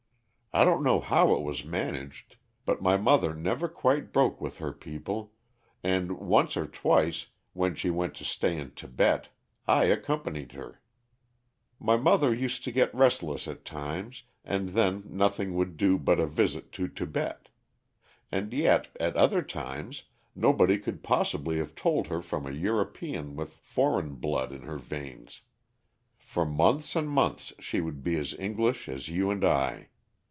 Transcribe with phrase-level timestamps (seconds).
[0.53, 4.73] I don't know how it was managed, but my mother never quite broke with her
[4.73, 5.31] people,
[5.81, 9.29] and once or twice, when she went to stay in Tibet,
[9.65, 10.81] I accompanied her.
[11.79, 16.27] "My mother used to get restless at times, and then nothing would do but a
[16.27, 17.47] visit to Tibet.
[18.29, 20.03] And yet, at other times,
[20.35, 25.43] nobody could possibly have told her from a European with foreign blood in her veins.
[26.19, 29.87] For months and months she would be as English as you and I.